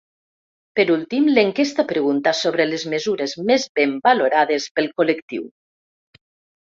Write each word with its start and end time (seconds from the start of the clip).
Per 0.79 0.85
últim, 0.93 1.27
l’enquesta 1.35 1.85
pregunta 1.91 2.33
sobre 2.39 2.67
les 2.71 2.87
mesures 2.95 3.37
més 3.51 3.67
ben 3.81 3.95
valorades 4.09 4.67
pel 4.81 4.89
col·lectiu. 5.03 5.47